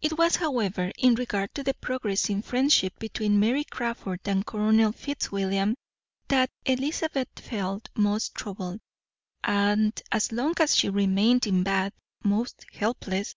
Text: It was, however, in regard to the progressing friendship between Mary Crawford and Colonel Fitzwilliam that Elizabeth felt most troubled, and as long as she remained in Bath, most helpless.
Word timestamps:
It 0.00 0.16
was, 0.16 0.36
however, 0.36 0.92
in 0.96 1.16
regard 1.16 1.52
to 1.56 1.64
the 1.64 1.74
progressing 1.74 2.40
friendship 2.40 2.96
between 3.00 3.40
Mary 3.40 3.64
Crawford 3.64 4.20
and 4.26 4.46
Colonel 4.46 4.92
Fitzwilliam 4.92 5.74
that 6.28 6.50
Elizabeth 6.64 7.26
felt 7.40 7.88
most 7.96 8.36
troubled, 8.36 8.78
and 9.42 10.00
as 10.12 10.30
long 10.30 10.54
as 10.60 10.76
she 10.76 10.88
remained 10.88 11.48
in 11.48 11.64
Bath, 11.64 11.94
most 12.22 12.64
helpless. 12.72 13.34